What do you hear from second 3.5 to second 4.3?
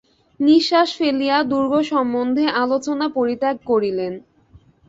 করিলেন।